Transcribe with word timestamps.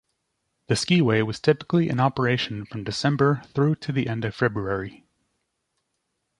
The 0.65 0.73
skiway 0.73 1.21
was 1.23 1.39
typically 1.39 1.87
in 1.87 1.99
operation 1.99 2.65
from 2.65 2.83
December 2.83 3.43
through 3.53 3.75
to 3.85 3.91
the 3.91 4.07
end 4.07 4.25
of 4.25 4.33
February. 4.33 5.05